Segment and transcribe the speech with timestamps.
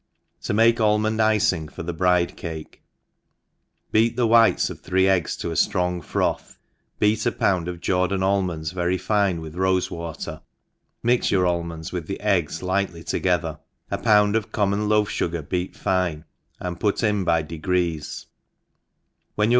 [0.45, 2.81] To maie ALMOND^IciiiG Jbr tie Bride Cake.
[3.91, 6.57] BEAT the whites of three eggs to adtong froth,
[6.97, 10.41] beat a pound of Jordanalaionds very fine with rofe water,
[11.03, 13.59] mix your almonds with the eggs lightly together,
[13.91, 16.25] a pound of common loaf fugar beat fine,
[16.59, 18.25] and put in by degrees;
[19.35, 19.49] when your